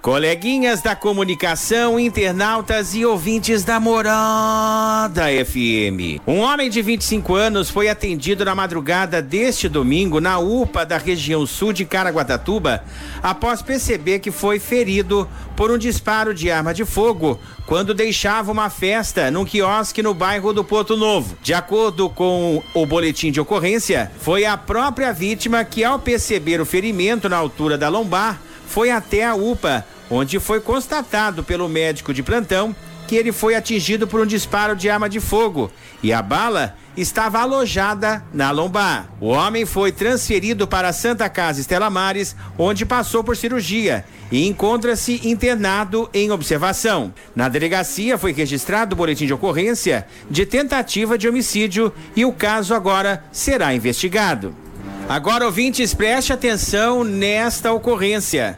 Coleguinhas 0.03 0.81
da 0.81 0.97
comunicação, 0.97 1.97
internautas 1.97 2.93
e 2.93 3.05
ouvintes 3.05 3.63
da 3.63 3.79
Morada 3.79 5.23
FM. 5.45 6.19
Um 6.27 6.39
homem 6.39 6.69
de 6.69 6.81
25 6.81 7.33
anos 7.33 7.69
foi 7.69 7.87
atendido 7.87 8.43
na 8.43 8.53
madrugada 8.53 9.21
deste 9.21 9.69
domingo 9.69 10.19
na 10.19 10.39
UPA 10.39 10.85
da 10.85 10.97
região 10.97 11.45
sul 11.45 11.71
de 11.71 11.85
Caraguatatuba 11.85 12.83
após 13.23 13.61
perceber 13.61 14.19
que 14.19 14.29
foi 14.29 14.59
ferido 14.59 15.25
por 15.55 15.71
um 15.71 15.77
disparo 15.77 16.33
de 16.33 16.51
arma 16.51 16.73
de 16.73 16.83
fogo 16.83 17.39
quando 17.65 17.93
deixava 17.93 18.51
uma 18.51 18.69
festa 18.69 19.31
num 19.31 19.45
quiosque 19.45 20.03
no 20.03 20.13
bairro 20.13 20.51
do 20.51 20.65
Porto 20.65 20.97
Novo. 20.97 21.37
De 21.41 21.53
acordo 21.53 22.09
com 22.09 22.61
o 22.73 22.85
boletim 22.85 23.31
de 23.31 23.39
ocorrência, 23.39 24.11
foi 24.19 24.43
a 24.43 24.57
própria 24.57 25.13
vítima 25.13 25.63
que, 25.63 25.81
ao 25.81 25.97
perceber 25.97 26.59
o 26.59 26.65
ferimento 26.65 27.29
na 27.29 27.37
altura 27.37 27.77
da 27.77 27.87
lombar, 27.87 28.41
foi 28.67 28.91
até 28.91 29.25
a 29.25 29.35
UPA, 29.35 29.85
onde 30.09 30.39
foi 30.39 30.59
constatado 30.59 31.43
pelo 31.43 31.69
médico 31.69 32.13
de 32.13 32.23
plantão 32.23 32.75
que 33.07 33.15
ele 33.15 33.31
foi 33.31 33.55
atingido 33.55 34.07
por 34.07 34.21
um 34.21 34.25
disparo 34.25 34.75
de 34.75 34.89
arma 34.89 35.09
de 35.09 35.19
fogo 35.19 35.71
e 36.01 36.11
a 36.13 36.21
bala 36.21 36.75
estava 36.95 37.39
alojada 37.39 38.23
na 38.33 38.51
lombar. 38.51 39.09
O 39.19 39.27
homem 39.27 39.65
foi 39.65 39.91
transferido 39.91 40.67
para 40.67 40.89
a 40.89 40.93
Santa 40.93 41.27
Casa 41.29 41.59
Estela 41.59 41.89
Mares, 41.89 42.35
onde 42.57 42.85
passou 42.85 43.23
por 43.23 43.35
cirurgia 43.35 44.05
e 44.31 44.47
encontra-se 44.47 45.27
internado 45.27 46.09
em 46.13 46.31
observação. 46.31 47.13
Na 47.35 47.49
delegacia 47.49 48.17
foi 48.17 48.31
registrado 48.31 48.93
o 48.93 48.97
boletim 48.97 49.25
de 49.25 49.33
ocorrência 49.33 50.07
de 50.29 50.45
tentativa 50.45 51.17
de 51.17 51.27
homicídio 51.27 51.91
e 52.15 52.25
o 52.25 52.31
caso 52.31 52.73
agora 52.73 53.23
será 53.31 53.73
investigado. 53.73 54.62
Agora, 55.07 55.45
ouvintes, 55.45 55.93
preste 55.93 56.31
atenção 56.31 57.03
nesta 57.03 57.71
ocorrência. 57.73 58.57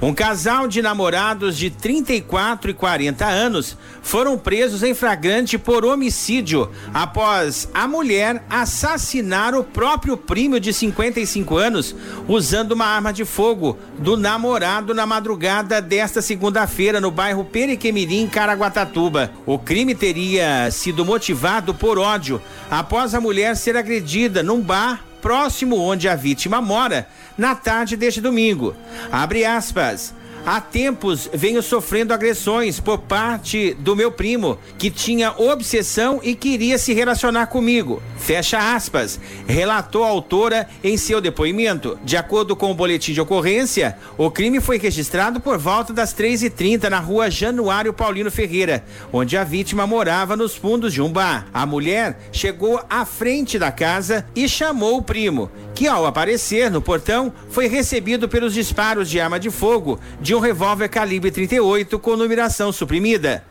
Um 0.00 0.14
casal 0.14 0.68
de 0.68 0.80
namorados 0.80 1.56
de 1.56 1.70
34 1.70 2.70
e 2.70 2.74
40 2.74 3.26
anos 3.26 3.76
foram 4.00 4.38
presos 4.38 4.84
em 4.84 4.94
flagrante 4.94 5.58
por 5.58 5.84
homicídio 5.84 6.70
após 6.94 7.68
a 7.74 7.88
mulher 7.88 8.44
assassinar 8.48 9.56
o 9.56 9.64
próprio 9.64 10.16
primo 10.16 10.60
de 10.60 10.72
55 10.72 11.56
anos 11.56 11.96
usando 12.28 12.72
uma 12.72 12.86
arma 12.86 13.12
de 13.12 13.24
fogo 13.24 13.76
do 13.98 14.16
namorado 14.16 14.94
na 14.94 15.04
madrugada 15.04 15.82
desta 15.82 16.22
segunda-feira 16.22 17.00
no 17.00 17.10
bairro 17.10 17.44
Periquemirim, 17.44 18.28
Caraguatatuba. 18.28 19.32
O 19.44 19.58
crime 19.58 19.96
teria 19.96 20.70
sido 20.70 21.04
motivado 21.04 21.74
por 21.74 21.98
ódio 21.98 22.40
após 22.70 23.14
a 23.14 23.20
mulher 23.20 23.56
ser 23.56 23.76
agredida 23.76 24.44
num 24.44 24.60
bar 24.60 25.07
próximo 25.20 25.76
onde 25.76 26.08
a 26.08 26.16
vítima 26.16 26.60
mora 26.60 27.08
na 27.36 27.54
tarde 27.54 27.96
deste 27.96 28.20
domingo. 28.20 28.74
Abre 29.10 29.44
aspas. 29.44 30.14
Há 30.46 30.60
tempos 30.60 31.28
venho 31.32 31.62
sofrendo 31.62 32.14
agressões 32.14 32.80
por 32.80 32.98
parte 32.98 33.74
do 33.74 33.94
meu 33.94 34.10
primo, 34.10 34.58
que 34.78 34.90
tinha 34.90 35.34
obsessão 35.36 36.20
e 36.22 36.34
queria 36.34 36.78
se 36.78 36.94
relacionar 36.94 37.48
comigo. 37.48 38.02
Fecha 38.16 38.74
aspas, 38.74 39.20
relatou 39.46 40.04
a 40.04 40.08
autora 40.08 40.68
em 40.82 40.96
seu 40.96 41.20
depoimento. 41.20 41.98
De 42.02 42.16
acordo 42.16 42.56
com 42.56 42.70
o 42.70 42.74
boletim 42.74 43.12
de 43.12 43.20
ocorrência, 43.20 43.98
o 44.16 44.30
crime 44.30 44.60
foi 44.60 44.78
registrado 44.78 45.38
por 45.38 45.58
volta 45.58 45.92
das 45.92 46.14
3h30 46.14 46.88
na 46.88 46.98
rua 46.98 47.30
Januário 47.30 47.92
Paulino 47.92 48.30
Ferreira, 48.30 48.84
onde 49.12 49.36
a 49.36 49.44
vítima 49.44 49.86
morava 49.86 50.36
nos 50.36 50.54
fundos 50.54 50.92
de 50.92 51.02
um 51.02 51.12
bar. 51.12 51.46
A 51.52 51.66
mulher 51.66 52.18
chegou 52.32 52.80
à 52.88 53.04
frente 53.04 53.58
da 53.58 53.70
casa 53.70 54.26
e 54.34 54.48
chamou 54.48 54.98
o 54.98 55.02
primo, 55.02 55.50
que 55.74 55.86
ao 55.86 56.06
aparecer 56.06 56.70
no 56.70 56.80
portão 56.80 57.32
foi 57.50 57.66
recebido 57.68 58.28
pelos 58.28 58.54
disparos 58.54 59.10
de 59.10 59.20
arma 59.20 59.38
de 59.38 59.50
fogo 59.50 60.00
de 60.28 60.34
um 60.34 60.40
revólver 60.40 60.90
calibre 60.90 61.30
38 61.30 61.98
com 61.98 62.14
numeração 62.14 62.70
suprimida. 62.70 63.42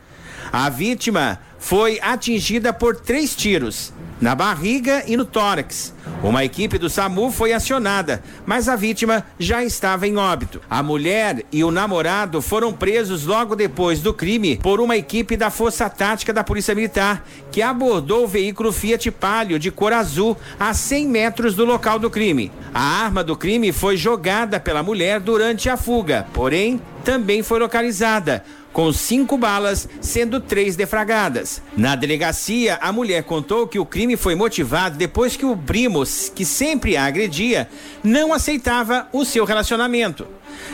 A 0.52 0.70
vítima 0.70 1.40
foi 1.58 1.98
atingida 2.00 2.72
por 2.72 2.96
três 2.96 3.34
tiros 3.34 3.92
na 4.20 4.34
barriga 4.34 5.04
e 5.06 5.16
no 5.16 5.24
tórax. 5.24 5.94
Uma 6.22 6.44
equipe 6.44 6.78
do 6.78 6.90
SAMU 6.90 7.30
foi 7.30 7.52
acionada, 7.52 8.22
mas 8.44 8.68
a 8.68 8.74
vítima 8.74 9.24
já 9.38 9.62
estava 9.62 10.08
em 10.08 10.16
óbito. 10.16 10.60
A 10.68 10.82
mulher 10.82 11.44
e 11.52 11.62
o 11.62 11.70
namorado 11.70 12.42
foram 12.42 12.72
presos 12.72 13.24
logo 13.24 13.54
depois 13.54 14.00
do 14.00 14.12
crime 14.12 14.56
por 14.56 14.80
uma 14.80 14.96
equipe 14.96 15.36
da 15.36 15.50
Força 15.50 15.88
Tática 15.88 16.32
da 16.32 16.42
Polícia 16.42 16.74
Militar, 16.74 17.24
que 17.52 17.62
abordou 17.62 18.24
o 18.24 18.28
veículo 18.28 18.72
Fiat 18.72 19.10
Palio 19.12 19.58
de 19.58 19.70
cor 19.70 19.92
azul 19.92 20.36
a 20.58 20.74
100 20.74 21.06
metros 21.06 21.54
do 21.54 21.64
local 21.64 21.98
do 21.98 22.10
crime. 22.10 22.50
A 22.74 22.82
arma 23.04 23.22
do 23.22 23.36
crime 23.36 23.70
foi 23.70 23.96
jogada 23.96 24.58
pela 24.58 24.82
mulher 24.82 25.20
durante 25.20 25.68
a 25.68 25.76
fuga, 25.76 26.26
porém 26.32 26.80
também 27.04 27.42
foi 27.42 27.58
localizada 27.60 28.44
com 28.78 28.92
cinco 28.92 29.36
balas, 29.36 29.88
sendo 30.00 30.38
três 30.38 30.76
defragadas. 30.76 31.60
Na 31.76 31.96
delegacia, 31.96 32.78
a 32.80 32.92
mulher 32.92 33.24
contou 33.24 33.66
que 33.66 33.76
o 33.76 33.84
crime 33.84 34.16
foi 34.16 34.36
motivado 34.36 34.96
depois 34.96 35.36
que 35.36 35.44
o 35.44 35.56
primo, 35.56 36.04
que 36.32 36.44
sempre 36.44 36.96
a 36.96 37.04
agredia, 37.04 37.68
não 38.04 38.32
aceitava 38.32 39.08
o 39.12 39.24
seu 39.24 39.44
relacionamento. 39.44 40.28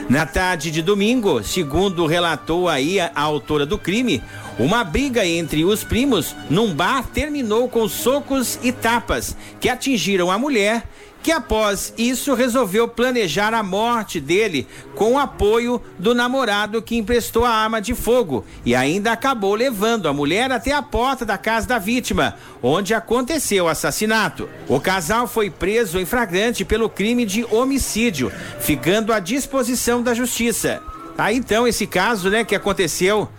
Na 0.07 0.27
tarde 0.27 0.71
de 0.71 0.83
domingo, 0.83 1.43
segundo 1.43 2.05
relatou 2.05 2.69
aí 2.69 3.01
a, 3.01 3.11
a 3.15 3.23
autora 3.23 3.65
do 3.65 3.79
crime, 3.79 4.23
uma 4.59 4.85
briga 4.85 5.25
entre 5.25 5.65
os 5.65 5.83
primos 5.83 6.37
num 6.51 6.75
bar 6.75 7.09
terminou 7.09 7.71
com 7.71 7.89
socos 7.89 8.59
e 8.63 8.71
tapas 8.71 9.35
que 9.59 9.71
atingiram 9.71 10.31
a 10.31 10.39
mulher 10.39 10.87
que 11.25 11.33
após 11.33 11.95
isso 11.97 12.35
resolveu 12.35 12.87
planejar 12.87 13.55
a 13.55 13.63
morte 13.63 14.21
dele 14.21 14.69
com 14.95 15.15
o 15.15 15.19
apoio 15.19 15.81
do 15.99 16.15
namorado 16.15 16.83
que 16.83 16.97
emprestou 16.97 17.47
a 17.47 17.51
arma 17.51 17.81
de 17.81 17.95
fogo 17.95 18.45
e 18.63 18.75
ainda 18.75 19.11
acabou 19.11 19.55
levando 19.55 20.07
a 20.07 20.13
mulher 20.13 20.53
até 20.53 20.73
a 20.73 20.83
porta 20.83 21.25
da 21.25 21.39
casa 21.39 21.67
da 21.67 21.79
vítima, 21.79 22.37
onde 22.63 22.93
aconteceu 22.93 23.65
o 23.65 23.69
assassinato. 23.69 24.51
O 24.69 24.79
casal 24.79 25.27
foi 25.27 25.49
preso 25.49 25.99
em 25.99 26.05
flagrante 26.05 26.63
pelo 26.63 26.91
crime 26.91 27.25
de 27.25 27.43
homicídio, 27.51 28.31
ficando 28.61 29.11
à 29.11 29.19
disposição 29.19 30.03
da 30.03 30.13
justiça. 30.13 30.83
Aí 31.17 31.39
então 31.39 31.67
esse 31.67 31.87
caso, 31.87 32.29
né, 32.29 32.45
que 32.45 32.55
aconteceu 32.55 33.31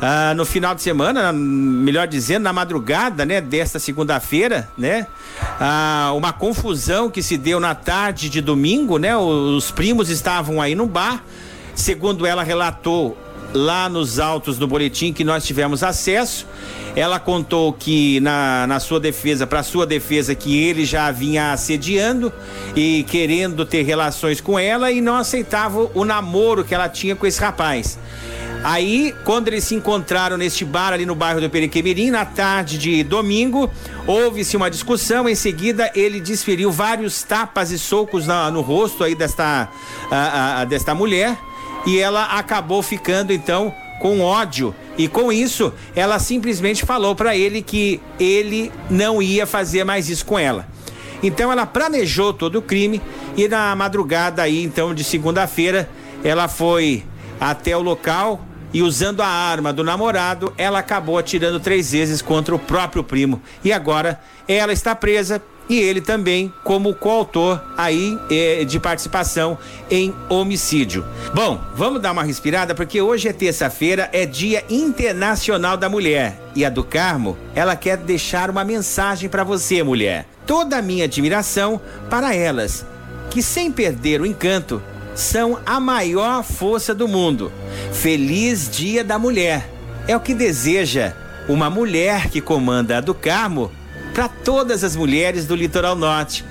ah, 0.00 0.32
no 0.34 0.46
final 0.46 0.74
de 0.74 0.80
semana, 0.80 1.32
melhor 1.32 2.06
dizendo, 2.06 2.44
na 2.44 2.52
madrugada, 2.52 3.26
né, 3.26 3.40
desta 3.40 3.78
segunda-feira, 3.78 4.68
né? 4.76 5.06
Ah, 5.60 6.12
uma 6.14 6.32
confusão 6.32 7.10
que 7.10 7.22
se 7.22 7.36
deu 7.36 7.60
na 7.60 7.74
tarde 7.74 8.30
de 8.30 8.40
domingo, 8.40 8.96
né? 8.96 9.16
Os 9.16 9.70
primos 9.70 10.08
estavam 10.08 10.60
aí 10.60 10.74
no 10.74 10.86
bar, 10.86 11.22
segundo 11.74 12.24
ela 12.24 12.42
relatou 12.42 13.16
lá 13.52 13.88
nos 13.88 14.18
autos 14.18 14.56
do 14.56 14.66
boletim 14.66 15.12
que 15.12 15.24
nós 15.24 15.44
tivemos 15.44 15.82
acesso. 15.82 16.46
Ela 16.96 17.20
contou 17.20 17.72
que 17.72 18.20
na, 18.20 18.66
na 18.66 18.80
sua 18.80 18.98
defesa, 18.98 19.46
para 19.46 19.62
sua 19.62 19.86
defesa, 19.86 20.34
que 20.34 20.58
ele 20.58 20.84
já 20.84 21.10
vinha 21.10 21.52
assediando 21.52 22.32
e 22.74 23.04
querendo 23.04 23.64
ter 23.64 23.82
relações 23.82 24.40
com 24.40 24.58
ela 24.58 24.90
e 24.90 25.00
não 25.00 25.16
aceitava 25.16 25.90
o 25.94 26.04
namoro 26.04 26.64
que 26.64 26.74
ela 26.74 26.88
tinha 26.88 27.14
com 27.14 27.26
esse 27.26 27.40
rapaz. 27.40 27.98
Aí, 28.62 29.14
quando 29.24 29.48
eles 29.48 29.64
se 29.64 29.74
encontraram 29.74 30.36
neste 30.36 30.66
bar 30.66 30.92
ali 30.92 31.06
no 31.06 31.14
bairro 31.14 31.40
do 31.40 31.48
Periquemirim, 31.48 32.10
na 32.10 32.26
tarde 32.26 32.76
de 32.76 33.02
domingo, 33.02 33.70
houve-se 34.06 34.54
uma 34.54 34.70
discussão. 34.70 35.26
Em 35.26 35.34
seguida, 35.34 35.90
ele 35.94 36.20
desferiu 36.20 36.70
vários 36.70 37.22
tapas 37.22 37.70
e 37.70 37.78
socos 37.78 38.26
na, 38.26 38.50
no 38.50 38.60
rosto 38.60 39.02
aí 39.02 39.14
desta, 39.14 39.68
a, 40.10 40.60
a, 40.60 40.64
desta 40.66 40.94
mulher 40.94 41.38
e 41.86 41.98
ela 41.98 42.24
acabou 42.36 42.82
ficando 42.82 43.32
então 43.32 43.74
com 43.98 44.20
ódio 44.20 44.74
e 44.96 45.08
com 45.08 45.32
isso 45.32 45.72
ela 45.94 46.18
simplesmente 46.18 46.84
falou 46.84 47.14
para 47.14 47.36
ele 47.36 47.62
que 47.62 48.00
ele 48.18 48.72
não 48.88 49.22
ia 49.22 49.46
fazer 49.46 49.84
mais 49.84 50.08
isso 50.10 50.26
com 50.26 50.38
ela. 50.38 50.66
Então 51.22 51.50
ela 51.50 51.64
planejou 51.66 52.32
todo 52.32 52.56
o 52.56 52.62
crime 52.62 53.00
e 53.36 53.48
na 53.48 53.74
madrugada 53.74 54.42
aí 54.42 54.62
então 54.62 54.94
de 54.94 55.04
segunda-feira 55.04 55.88
ela 56.22 56.48
foi 56.48 57.04
até 57.40 57.74
o 57.74 57.80
local 57.80 58.46
e 58.72 58.82
usando 58.82 59.20
a 59.20 59.26
arma 59.26 59.72
do 59.72 59.84
namorado, 59.84 60.52
ela 60.56 60.78
acabou 60.78 61.18
atirando 61.18 61.60
três 61.60 61.92
vezes 61.92 62.22
contra 62.22 62.54
o 62.54 62.58
próprio 62.58 63.02
primo. 63.02 63.42
E 63.64 63.72
agora 63.72 64.20
ela 64.46 64.72
está 64.72 64.94
presa 64.94 65.42
e 65.70 65.78
ele 65.78 66.00
também 66.00 66.52
como 66.64 66.92
coautor 66.92 67.62
aí 67.76 68.18
eh, 68.28 68.64
de 68.64 68.80
participação 68.80 69.56
em 69.88 70.12
homicídio. 70.28 71.06
Bom, 71.32 71.60
vamos 71.76 72.02
dar 72.02 72.10
uma 72.10 72.24
respirada 72.24 72.74
porque 72.74 73.00
hoje 73.00 73.28
é 73.28 73.32
terça-feira, 73.32 74.10
é 74.12 74.26
Dia 74.26 74.64
Internacional 74.68 75.76
da 75.76 75.88
Mulher 75.88 76.40
e 76.56 76.64
a 76.64 76.68
do 76.68 76.82
Carmo, 76.82 77.38
ela 77.54 77.76
quer 77.76 77.96
deixar 77.96 78.50
uma 78.50 78.64
mensagem 78.64 79.28
para 79.28 79.44
você, 79.44 79.80
mulher. 79.80 80.26
Toda 80.44 80.78
a 80.78 80.82
minha 80.82 81.04
admiração 81.04 81.80
para 82.10 82.34
elas, 82.34 82.84
que 83.30 83.40
sem 83.40 83.70
perder 83.70 84.20
o 84.20 84.26
encanto 84.26 84.82
são 85.14 85.60
a 85.64 85.78
maior 85.78 86.42
força 86.42 86.92
do 86.92 87.06
mundo. 87.06 87.52
Feliz 87.92 88.68
Dia 88.70 89.02
da 89.04 89.18
Mulher. 89.18 89.68
É 90.06 90.16
o 90.16 90.20
que 90.20 90.34
deseja 90.34 91.12
uma 91.48 91.68
mulher 91.68 92.28
que 92.28 92.40
comanda 92.40 92.98
a 92.98 93.00
do 93.00 93.14
Carmo 93.14 93.70
para 94.14 94.28
todas 94.28 94.84
as 94.84 94.96
mulheres 94.96 95.46
do 95.46 95.54
Litoral 95.54 95.96
Norte. 95.96 96.44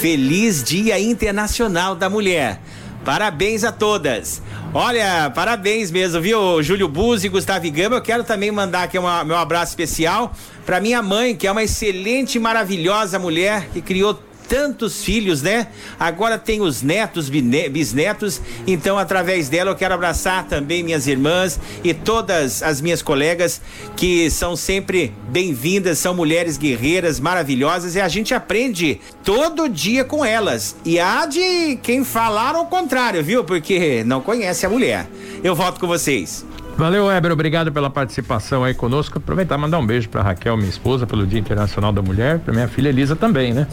Feliz 0.00 0.62
Dia 0.62 0.98
Internacional 0.98 1.94
da 1.94 2.08
Mulher. 2.10 2.60
Parabéns 3.04 3.64
a 3.64 3.72
todas. 3.72 4.42
Olha, 4.74 5.30
parabéns 5.30 5.90
mesmo, 5.90 6.20
viu, 6.20 6.62
Júlio 6.62 6.88
Buzzi 6.88 7.26
e 7.26 7.30
Gustavo 7.30 7.70
Gama. 7.70 7.96
Eu 7.96 8.02
quero 8.02 8.22
também 8.22 8.50
mandar 8.50 8.82
aqui 8.82 8.98
uma, 8.98 9.24
meu 9.24 9.36
abraço 9.36 9.72
especial 9.72 10.34
para 10.66 10.78
minha 10.78 11.00
mãe, 11.00 11.34
que 11.34 11.46
é 11.46 11.52
uma 11.52 11.62
excelente, 11.62 12.38
maravilhosa 12.38 13.18
mulher 13.18 13.68
que 13.72 13.80
criou 13.80 14.22
tantos 14.48 15.04
filhos, 15.04 15.42
né? 15.42 15.68
Agora 16.00 16.38
tem 16.38 16.60
os 16.60 16.82
netos, 16.82 17.28
bisnetos. 17.28 18.40
Então, 18.66 18.98
através 18.98 19.48
dela, 19.48 19.70
eu 19.70 19.76
quero 19.76 19.94
abraçar 19.94 20.46
também 20.46 20.82
minhas 20.82 21.06
irmãs 21.06 21.60
e 21.84 21.92
todas 21.92 22.62
as 22.62 22.80
minhas 22.80 23.02
colegas 23.02 23.60
que 23.96 24.30
são 24.30 24.56
sempre 24.56 25.12
bem-vindas, 25.28 25.98
são 25.98 26.14
mulheres 26.14 26.56
guerreiras 26.56 27.20
maravilhosas 27.20 27.94
e 27.94 28.00
a 28.00 28.08
gente 28.08 28.34
aprende 28.34 29.00
todo 29.22 29.68
dia 29.68 30.04
com 30.04 30.24
elas. 30.24 30.74
E 30.84 30.98
há 30.98 31.26
de 31.26 31.76
quem 31.82 32.04
falar 32.04 32.54
ao 32.54 32.66
contrário, 32.66 33.22
viu? 33.22 33.44
Porque 33.44 34.02
não 34.04 34.20
conhece 34.20 34.64
a 34.64 34.70
mulher. 34.70 35.06
Eu 35.44 35.54
volto 35.54 35.78
com 35.78 35.86
vocês. 35.86 36.44
Valeu, 36.78 37.06
Weber. 37.06 37.32
Obrigado 37.32 37.72
pela 37.72 37.90
participação 37.90 38.62
aí 38.62 38.72
conosco. 38.72 39.18
Aproveitar 39.18 39.56
e 39.56 39.60
mandar 39.60 39.80
um 39.80 39.84
beijo 39.84 40.08
para 40.08 40.22
Raquel, 40.22 40.56
minha 40.56 40.68
esposa, 40.68 41.08
pelo 41.08 41.26
Dia 41.26 41.40
Internacional 41.40 41.92
da 41.92 42.00
Mulher, 42.00 42.38
para 42.38 42.54
minha 42.54 42.68
filha 42.68 42.88
Elisa 42.88 43.16
também, 43.16 43.52
né? 43.52 43.66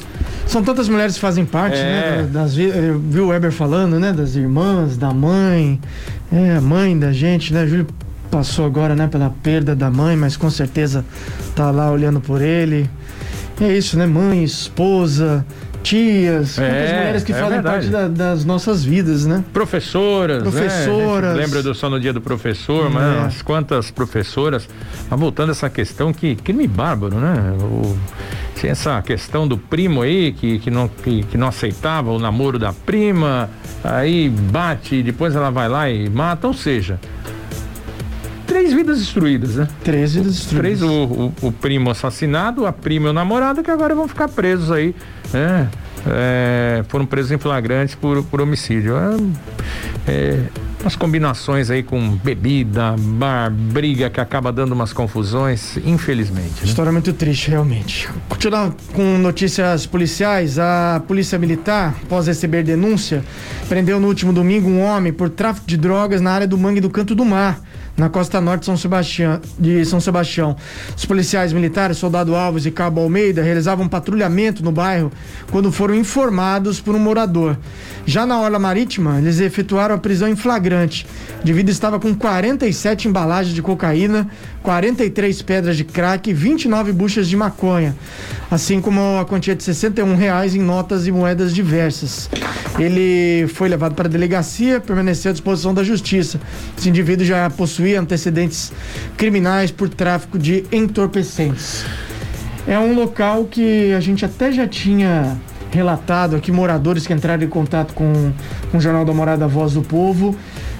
São 0.47 0.63
tantas 0.63 0.89
mulheres 0.89 1.13
que 1.13 1.21
fazem 1.21 1.45
parte, 1.45 1.77
né, 1.77 1.83
é. 1.83 2.21
né? 2.23 2.29
Das, 2.33 2.55
viu 2.55 3.25
o 3.25 3.27
Weber 3.27 3.51
falando, 3.51 3.99
né? 3.99 4.11
Das 4.11 4.35
irmãs, 4.35 4.97
da 4.97 5.13
mãe, 5.13 5.79
é, 6.33 6.59
mãe 6.59 6.97
da 6.97 7.13
gente, 7.13 7.53
né? 7.53 7.67
Júlio 7.67 7.85
passou 8.31 8.65
agora, 8.65 8.95
né, 8.95 9.05
pela 9.05 9.29
perda 9.29 9.75
da 9.75 9.91
mãe, 9.91 10.17
mas 10.17 10.35
com 10.35 10.49
certeza 10.49 11.05
tá 11.55 11.69
lá 11.69 11.91
olhando 11.91 12.19
por 12.19 12.41
ele. 12.41 12.89
É 13.61 13.71
isso, 13.71 13.99
né? 13.99 14.07
Mãe, 14.07 14.43
esposa, 14.43 15.45
tias, 15.85 16.57
é, 16.57 16.69
muitas 16.69 16.91
mulheres 16.91 17.23
que 17.23 17.31
é 17.31 17.35
fazem 17.35 17.49
verdade. 17.49 17.89
parte 17.89 17.89
da, 17.89 18.07
das 18.07 18.43
nossas 18.43 18.83
vidas, 18.83 19.25
né? 19.25 19.43
Professoras, 19.53 20.43
né? 20.43 20.49
Professoras. 20.49 21.35
Né? 21.35 21.43
Lembra 21.43 21.61
do 21.61 21.75
só 21.75 21.89
no 21.89 21.99
dia 21.99 22.11
do 22.11 22.19
professor, 22.19 22.87
é. 22.87 22.89
mas 22.89 23.41
quantas 23.43 23.91
professoras. 23.91 24.67
Mas 25.09 25.19
voltando 25.19 25.49
a 25.49 25.51
essa 25.51 25.69
questão 25.69 26.11
que 26.11 26.35
crime 26.35 26.67
bárbaro, 26.67 27.17
né? 27.17 27.55
O, 27.61 27.95
essa 28.63 28.99
questão 29.03 29.47
do 29.47 29.57
primo 29.59 30.01
aí 30.01 30.31
que, 30.31 30.57
que, 30.57 30.71
não, 30.71 30.87
que, 30.87 31.23
que 31.23 31.37
não 31.37 31.47
aceitava 31.47 32.11
o 32.11 32.17
namoro 32.17 32.57
da 32.57 32.73
prima, 32.73 33.47
aí 33.83 34.27
bate, 34.27 35.03
depois 35.03 35.35
ela 35.35 35.51
vai 35.51 35.69
lá 35.69 35.87
e 35.87 36.09
mata, 36.09 36.47
ou 36.47 36.53
seja, 36.53 36.99
três 38.45 38.73
vidas 38.73 38.99
destruídas, 38.99 39.55
né? 39.55 39.67
Três 39.83 40.15
vidas 40.15 40.35
destruídas. 40.35 40.79
Três, 40.79 40.81
o, 40.81 41.33
o, 41.41 41.47
o 41.47 41.51
primo 41.51 41.89
assassinado, 41.89 42.65
a 42.65 42.71
prima 42.71 43.07
e 43.07 43.09
o 43.09 43.13
namorado, 43.13 43.63
que 43.63 43.71
agora 43.71 43.93
vão 43.93 44.07
ficar 44.07 44.27
presos 44.27 44.71
aí, 44.71 44.95
né? 45.33 45.69
É, 46.07 46.83
foram 46.87 47.05
presos 47.05 47.31
em 47.31 47.37
flagrante 47.37 47.97
por, 47.97 48.23
por 48.23 48.41
homicídio. 48.41 48.95
É, 48.95 50.11
é, 50.11 50.43
umas 50.85 50.95
combinações 50.95 51.71
aí 51.71 51.81
com 51.81 52.11
bebida, 52.11 52.95
bar, 52.97 53.51
briga 53.51 54.07
que 54.07 54.21
acaba 54.21 54.51
dando 54.51 54.73
umas 54.73 54.93
confusões, 54.93 55.77
infelizmente. 55.83 56.61
Né? 56.61 56.65
História 56.65 56.91
muito 56.91 57.11
triste, 57.11 57.49
realmente. 57.49 58.07
Continuando 58.29 58.75
com 58.93 59.17
notícias 59.17 59.87
policiais, 59.87 60.59
a 60.59 61.01
Polícia 61.07 61.39
Militar, 61.39 61.95
após 62.03 62.27
receber 62.27 62.61
denúncia, 62.63 63.23
prendeu 63.67 63.99
no 63.99 64.07
último 64.07 64.31
domingo 64.31 64.69
um 64.69 64.79
homem 64.79 65.11
por 65.11 65.27
tráfico 65.27 65.65
de 65.65 65.75
drogas 65.75 66.21
na 66.21 66.31
área 66.31 66.47
do 66.47 66.55
Mangue 66.55 66.79
do 66.79 66.89
Canto 66.91 67.15
do 67.15 67.25
Mar 67.25 67.59
na 67.97 68.09
costa 68.09 68.41
norte 68.41 68.61
de 68.61 68.65
São 68.65 68.77
Sebastião, 68.77 69.39
de 69.57 69.85
São 69.85 69.99
Sebastião. 69.99 70.55
Os 70.95 71.05
policiais 71.05 71.53
militares, 71.53 71.97
Soldado 71.97 72.35
Alves 72.35 72.65
e 72.65 72.71
Cabo 72.71 73.01
Almeida, 73.01 73.41
realizavam 73.41 73.85
um 73.85 73.89
patrulhamento 73.89 74.63
no 74.63 74.71
bairro 74.71 75.11
quando 75.49 75.71
foram 75.71 75.95
informados 75.95 76.81
por 76.81 76.93
um 76.93 76.99
morador. 76.99 77.57
Já 78.05 78.25
na 78.25 78.39
Orla 78.39 78.59
Marítima, 78.59 79.19
eles 79.19 79.39
efetuaram 79.39 79.95
a 79.95 79.97
prisão 79.97 80.27
em 80.27 80.35
flagrante. 80.35 80.74
O 80.83 81.41
indivíduo 81.41 81.71
estava 81.71 81.99
com 81.99 82.13
47 82.13 83.07
embalagens 83.07 83.55
de 83.55 83.61
cocaína, 83.61 84.27
43 84.63 85.41
pedras 85.41 85.77
de 85.77 85.83
crack 85.83 86.29
e 86.29 86.33
29 86.33 86.91
buchas 86.91 87.27
de 87.27 87.37
maconha, 87.37 87.95
assim 88.49 88.81
como 88.81 89.19
a 89.19 89.25
quantia 89.25 89.55
de 89.55 89.63
61 89.63 90.15
reais 90.15 90.55
em 90.55 90.61
notas 90.61 91.07
e 91.07 91.11
moedas 91.11 91.53
diversas. 91.53 92.29
Ele 92.77 93.47
foi 93.47 93.69
levado 93.69 93.95
para 93.95 94.07
a 94.07 94.11
delegacia, 94.11 94.81
permaneceu 94.81 95.29
à 95.29 95.33
disposição 95.33 95.73
da 95.73 95.83
justiça. 95.83 96.39
Esse 96.77 96.89
indivíduo 96.89 97.25
já 97.25 97.49
possuía 97.49 98.01
antecedentes 98.01 98.73
criminais 99.15 99.71
por 99.71 99.87
tráfico 99.87 100.37
de 100.37 100.65
entorpecentes. 100.71 101.85
É 102.67 102.77
um 102.79 102.95
local 102.95 103.45
que 103.45 103.93
a 103.93 103.99
gente 103.99 104.25
até 104.25 104.51
já 104.51 104.67
tinha 104.67 105.37
relatado 105.71 106.35
aqui 106.35 106.51
moradores 106.51 107.05
que 107.05 107.13
entraram 107.13 107.43
em 107.43 107.49
contato 107.49 107.93
com, 107.93 108.31
com 108.71 108.77
o 108.77 108.81
Jornal 108.81 109.05
da 109.05 109.13
Morada 109.13 109.47
Voz 109.47 109.73
do 109.73 109.81
Povo, 109.81 110.35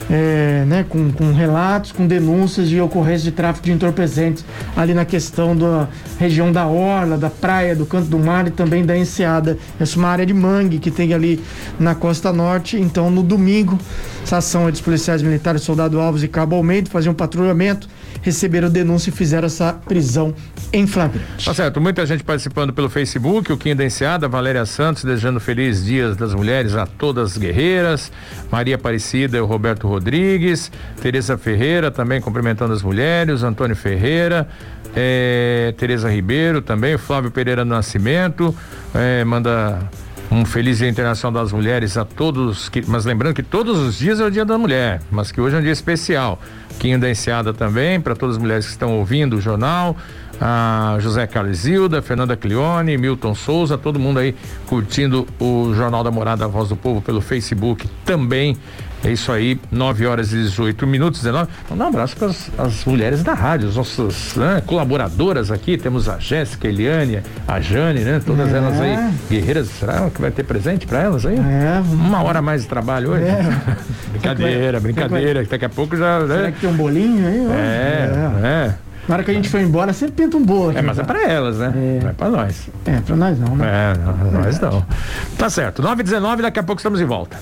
é, 0.10 0.64
né, 0.68 0.86
com, 0.88 1.12
com, 1.12 1.34
relatos, 1.34 1.92
com 1.92 2.06
denúncias 2.06 2.70
de 2.70 2.80
ocorrência 2.80 3.30
de 3.30 3.32
tráfico 3.32 3.66
de 3.66 3.72
entorpecentes 3.72 4.46
ali 4.76 4.94
na 4.94 5.06
questão 5.06 5.56
da 5.56 5.88
região 6.20 6.52
da 6.52 6.68
Orla, 6.68 7.18
da 7.18 7.30
praia, 7.30 7.76
do 7.76 7.86
Canto 7.86 8.08
do 8.08 8.20
Mar 8.20 8.48
e 8.48 8.52
também 8.52 8.86
da 8.86 8.98
Enseada. 8.98 9.58
Essa 9.80 9.96
é 9.96 10.00
uma 10.00 10.10
área 10.10 10.26
de 10.26 10.34
mangue 10.34 10.80
que 10.80 10.92
tem 10.92 11.14
ali 11.14 11.42
na 11.80 11.96
costa 11.96 12.32
norte. 12.32 12.78
Então, 12.80 13.10
no 13.10 13.24
domingo, 13.24 13.80
essa 14.24 14.38
ação 14.38 14.70
dos 14.70 14.82
policiais 14.82 15.22
militares, 15.22 15.62
Soldado 15.62 16.00
Alves 16.00 16.24
e 16.24 16.28
Cabo 16.28 16.56
Almeida, 16.56 16.90
faziam 16.90 17.12
um 17.12 17.16
patrulhamento 17.16 17.88
receberam 18.26 18.72
denúncia 18.72 19.12
e 19.12 19.14
fizeram 19.14 19.46
essa 19.46 19.72
prisão 19.72 20.34
em 20.74 20.88
flagrante. 20.88 21.46
Tá 21.46 21.54
certo, 21.54 21.80
muita 21.80 22.04
gente 22.08 22.24
participando 22.24 22.74
pelo 22.74 22.90
Facebook, 22.90 23.54
o 23.54 23.58
Quinho 23.58 23.76
da 23.76 23.86
Enseada, 23.86 24.28
Valéria 24.28 24.66
Santos, 24.66 25.04
desejando 25.04 25.40
feliz 25.40 25.86
dias 25.86 26.18
das 26.18 26.34
mulheres 26.34 26.74
a 26.74 26.88
todas 26.88 27.34
as 27.34 27.38
guerreiras, 27.38 28.12
Maria 28.52 28.78
Aparecida 28.78 29.38
e 29.38 29.40
o 29.40 29.46
Roberto 29.46 29.88
Rodrigues, 29.88 30.72
Tereza 31.00 31.38
Ferreira 31.38 31.92
também 31.92 32.20
cumprimentando 32.20 32.74
as 32.74 32.82
mulheres, 32.82 33.44
Antônio 33.44 33.76
Ferreira, 33.76 34.48
é, 34.96 35.72
Tereza 35.78 36.10
Ribeiro 36.10 36.64
também, 36.64 36.98
Flávio 36.98 37.30
Pereira 37.30 37.64
Nascimento, 37.64 38.56
é, 38.96 39.24
manda 39.24 39.88
um 40.32 40.46
feliz 40.46 40.80
Dia 40.80 40.90
Internacional 40.90 41.44
das 41.44 41.52
Mulheres 41.52 41.98
a 41.98 42.06
todos, 42.06 42.70
que, 42.70 42.84
mas 42.88 43.06
lembrando 43.06 43.36
que 43.36 43.44
todos 43.44 43.80
os 43.80 43.98
dias 43.98 44.20
é 44.20 44.26
o 44.26 44.32
Dia 44.32 44.46
da 44.46 44.58
Mulher, 44.58 45.02
mas 45.12 45.32
que 45.32 45.40
hoje 45.40 45.56
é 45.56 45.60
um 45.60 45.62
dia 45.62 45.72
especial. 45.72 46.40
Quinho 46.80 47.00
da 47.00 47.10
Enseada 47.10 47.54
também, 47.54 48.02
para 48.02 48.16
todas 48.16 48.36
as 48.36 48.42
mulheres 48.42 48.66
que 48.66 48.72
estão 48.72 48.98
ouvindo 48.98 49.38
o 49.38 49.42
jornal, 49.42 49.96
a 50.40 50.98
José 51.00 51.26
Carlizilda, 51.26 52.02
Fernanda 52.02 52.36
Clione, 52.36 52.98
Milton 52.98 53.34
Souza, 53.34 53.78
todo 53.78 54.00
mundo 54.00 54.20
aí 54.20 54.36
curtindo 54.68 55.26
o 55.40 55.74
Jornal 55.74 56.04
da 56.04 56.12
Morada 56.12 56.48
Voz 56.48 56.70
do 56.70 56.76
Povo 56.76 57.02
pelo 57.02 57.22
Facebook 57.22 57.88
também. 58.04 58.58
É 59.06 59.12
isso 59.12 59.32
aí, 59.32 59.60
9 59.72 60.08
horas 60.08 60.34
e 60.34 60.38
18 60.38 60.88
minutos, 60.88 61.22
19. 61.22 61.48
Então, 61.64 61.78
um 61.78 61.88
abraço 61.88 62.18
para 62.18 62.28
as 62.66 62.86
mulheres 62.86 63.22
da 63.22 63.36
rádio, 63.36 63.70
as 63.70 63.76
nossas 63.76 64.36
né, 64.36 64.64
colaboradoras 64.66 65.52
aqui. 65.52 65.78
Temos 65.78 66.10
a 66.10 66.18
Jéssica, 66.18 66.68
a 66.68 66.72
Eliane, 66.72 67.22
a 67.48 67.60
Jane, 67.62 68.00
né? 68.00 68.20
Todas 68.26 68.52
é. 68.52 68.58
elas 68.58 68.82
aí, 68.82 69.14
guerreiras. 69.30 69.68
Será 69.68 70.10
que 70.10 70.20
vai 70.20 70.32
ter 70.32 70.42
presente 70.42 70.88
para 70.88 71.04
elas 71.04 71.24
aí? 71.24 71.38
É. 71.38 71.84
Uma 71.88 72.24
hora 72.24 72.42
mais 72.42 72.64
de 72.64 72.68
trabalho 72.68 73.12
hoje? 73.12 73.26
É. 73.26 73.44
brincadeira, 74.10 74.80
brincadeira. 74.80 75.46
Daqui 75.46 75.66
a 75.66 75.70
pouco 75.70 75.96
já. 75.96 76.22
Né? 76.22 76.36
Será 76.36 76.52
que 76.52 76.62
tem 76.62 76.70
um 76.72 76.76
bolinho 76.76 77.28
aí? 77.28 77.46
É, 77.52 78.42
é. 78.42 78.48
é. 78.48 78.76
Na 79.08 79.16
hora 79.16 79.24
que 79.24 79.30
a 79.30 79.34
gente 79.36 79.50
foi 79.50 79.62
embora, 79.62 79.94
sempre 79.94 80.24
pinta 80.24 80.36
um 80.36 80.44
bolo. 80.44 80.72
Aqui, 80.72 80.80
é, 80.80 80.82
mas 80.82 80.98
é 80.98 81.04
pra 81.04 81.22
elas, 81.30 81.60
né? 81.60 81.72
É. 81.76 82.00
Não 82.02 82.10
é 82.10 82.14
pra 82.14 82.28
nós. 82.28 82.70
É, 82.86 83.00
pra 83.02 83.16
nós 83.16 83.40
não, 83.40 83.56
né? 83.56 83.68
É, 83.68 83.98
não, 84.00 84.42
nós 84.42 84.60
não. 84.60 84.84
Tá 85.38 85.48
certo. 85.48 85.84
9h19, 85.84 86.42
daqui 86.42 86.58
a 86.58 86.64
pouco 86.64 86.80
estamos 86.80 86.98
de 86.98 87.06
volta. 87.06 87.38